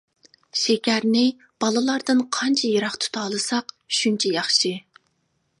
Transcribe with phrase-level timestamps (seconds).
[0.61, 1.25] شېكەرنى
[1.65, 4.77] بالىلاردىن قانچە يىراق تۇتالىساق شۇنچە ياخشى.